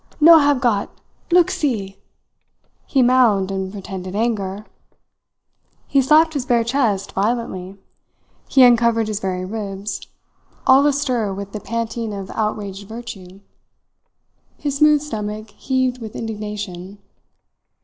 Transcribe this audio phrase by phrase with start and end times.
[0.19, 0.89] "No hab got.
[1.29, 1.99] Look see!"
[2.87, 4.65] he mouthed in pretended anger.
[5.87, 7.77] He slapped his bare chest violently;
[8.49, 10.01] he uncovered his very ribs,
[10.65, 13.41] all astir with the panting of outraged virtue;
[14.57, 16.97] his smooth stomach heaved with indignation.